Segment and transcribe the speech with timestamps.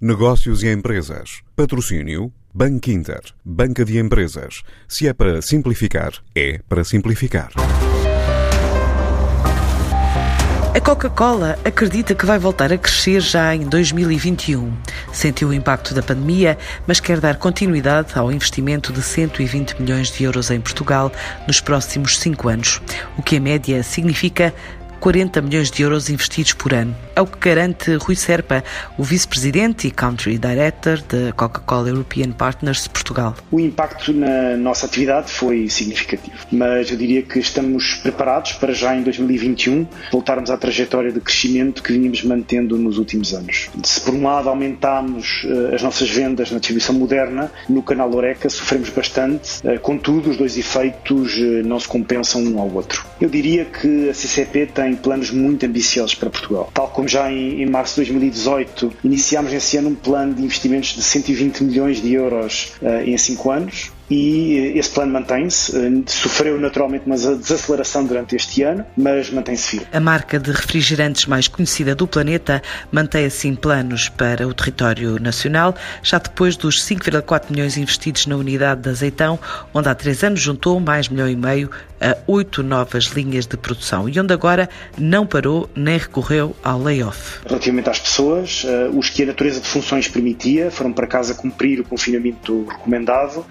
[0.00, 1.42] Negócios e empresas.
[1.56, 2.32] Patrocínio.
[2.54, 3.20] Banco Inter.
[3.44, 4.62] Banca de empresas.
[4.86, 7.50] Se é para simplificar, é para simplificar.
[10.72, 14.72] A Coca-Cola acredita que vai voltar a crescer já em 2021.
[15.12, 16.56] Sentiu o impacto da pandemia,
[16.86, 21.10] mas quer dar continuidade ao investimento de 120 milhões de euros em Portugal
[21.44, 22.80] nos próximos cinco anos,
[23.16, 24.54] o que, em média, significa
[25.00, 26.94] 40 milhões de euros investidos por ano.
[27.14, 28.62] É o que garante Rui Serpa,
[28.96, 33.34] o vice-presidente e country director da Coca-Cola European Partners de Portugal.
[33.50, 38.94] O impacto na nossa atividade foi significativo, mas eu diria que estamos preparados para já
[38.94, 43.70] em 2021 voltarmos à trajetória de crescimento que vínhamos mantendo nos últimos anos.
[43.82, 48.48] Se por um lado aumentámos uh, as nossas vendas na distribuição moderna, no canal Oreca
[48.48, 53.04] sofremos bastante, uh, contudo os dois efeitos uh, não se compensam um ao outro.
[53.20, 56.70] Eu diria que a CCP tem tem planos muito ambiciosos para Portugal.
[56.72, 60.94] Tal como já em, em março de 2018 iniciámos esse ano um plano de investimentos
[60.94, 65.76] de 120 milhões de euros uh, em 5 anos, e esse plano mantém-se.
[65.76, 69.86] Eh, sofreu naturalmente uma desaceleração durante este ano, mas mantém-se firme.
[69.92, 75.74] A marca de refrigerantes mais conhecida do planeta mantém assim planos para o território nacional,
[76.02, 79.38] já depois dos 5,4 milhões investidos na unidade de azeitão,
[79.74, 81.70] onde há três anos juntou mais milhão e meio
[82.00, 87.40] a oito novas linhas de produção e onde agora não parou nem recorreu ao layoff.
[87.46, 91.80] Relativamente às pessoas, eh, os que a natureza de funções permitia foram para casa cumprir
[91.80, 93.44] o confinamento recomendado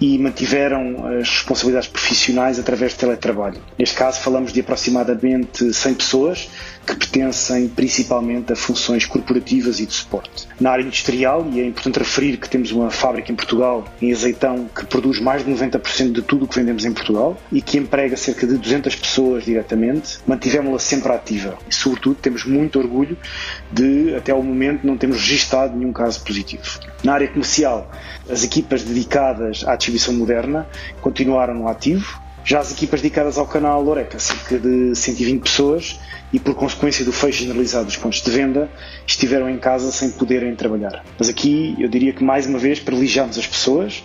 [0.00, 3.60] e mantiveram as responsabilidades profissionais através de teletrabalho.
[3.78, 6.48] Neste caso, falamos de aproximadamente 100 pessoas
[6.86, 10.46] que pertencem principalmente a funções corporativas e de suporte.
[10.60, 14.68] Na área industrial, e é importante referir que temos uma fábrica em Portugal, em Azeitão,
[14.74, 18.16] que produz mais de 90% de tudo o que vendemos em Portugal e que emprega
[18.16, 21.56] cerca de 200 pessoas diretamente, mantivemos-la sempre ativa.
[21.68, 23.16] E, sobretudo, temos muito orgulho
[23.72, 26.80] de, até ao momento, não termos registado nenhum caso positivo.
[27.02, 27.90] Na área comercial,
[28.28, 30.66] as equipas dedicadas à distribuição moderna
[31.00, 36.00] continuaram no ativo, já as equipas dedicadas ao canal Loreca, cerca de 120 pessoas,
[36.34, 38.68] e por consequência do fecho generalizado dos pontos de venda,
[39.06, 41.04] estiveram em casa sem poderem trabalhar.
[41.16, 44.02] Mas aqui eu diria que mais uma vez privilegiámos as pessoas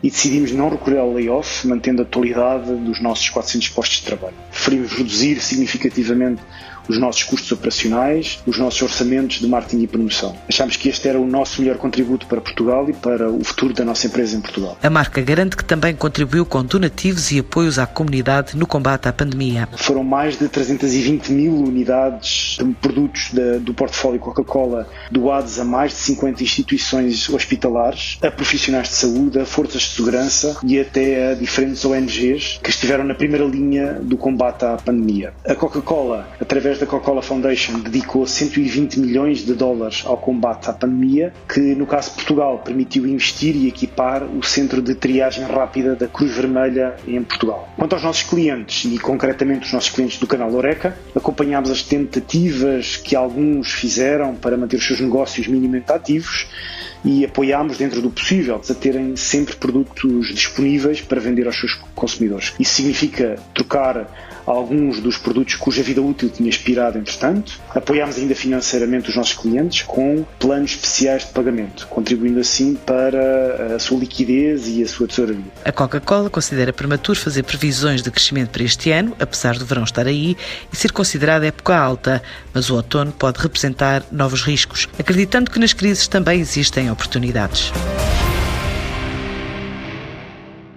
[0.00, 4.36] e decidimos não recorrer ao layoff, mantendo a atualidade dos nossos 400 postos de trabalho.
[4.52, 6.40] Preferimos reduzir significativamente
[6.88, 10.36] os nossos custos operacionais, os nossos orçamentos de marketing e promoção.
[10.48, 13.84] Achamos que este era o nosso melhor contributo para Portugal e para o futuro da
[13.84, 14.76] nossa empresa em Portugal.
[14.82, 19.12] A marca garante que também contribuiu com donativos e apoios à comunidade no combate à
[19.12, 19.68] pandemia.
[19.76, 25.92] Foram mais de 320 mil unidades de produtos de, do portfólio Coca-Cola doados a mais
[25.92, 31.34] de 50 instituições hospitalares, a profissionais de saúde, a forças de segurança e até a
[31.34, 35.32] diferentes ONGs que estiveram na primeira linha do combate à pandemia.
[35.46, 41.32] A Coca-Cola, através da Coca-Cola Foundation, dedicou 120 milhões de dólares ao combate à pandemia,
[41.48, 46.06] que no caso de Portugal permitiu investir e equipar o centro de triagem rápida da
[46.06, 47.68] Cruz Vermelha em Portugal.
[47.76, 50.96] Quanto aos nossos clientes, e concretamente os nossos clientes do canal Oreca,
[51.62, 56.46] acompanhámos as tentativas que alguns fizeram para manter os seus negócios minimamente ativos
[57.04, 62.52] e apoiámos dentro do possível a terem sempre produtos disponíveis para vender aos seus consumidores.
[62.58, 64.06] Isso significa trocar
[64.46, 67.60] alguns dos produtos cuja vida útil tinha expirado entretanto.
[67.74, 73.78] Apoiámos ainda financeiramente os nossos clientes com planos especiais de pagamento, contribuindo assim para a
[73.78, 75.44] sua liquidez e a sua tesouraria.
[75.64, 80.06] A Coca-Cola considera prematuro fazer previsões de crescimento para este ano, apesar do verão estar
[80.06, 80.36] aí
[80.72, 82.22] e ser considerada época alta,
[82.52, 87.72] mas o outono pode representar novos riscos, acreditando que nas crises também existem oportunidades.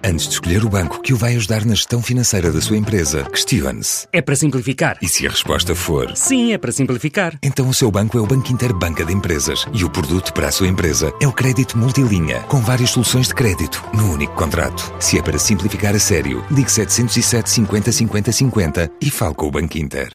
[0.08, 3.24] Antes de escolher o banco que o vai ajudar na gestão financeira da sua empresa,
[3.24, 4.06] questione-se.
[4.12, 4.96] É para simplificar.
[5.02, 8.26] E se a resposta for sim, é para simplificar, então o seu banco é o
[8.26, 11.76] Banco Inter Banca de Empresas e o produto para a sua empresa é o crédito
[11.76, 14.94] multilinha, com várias soluções de crédito no único contrato.
[15.00, 19.50] Se é para simplificar a sério, ligue 707 50 50 50 e fale com o
[19.50, 20.04] Banco Inter.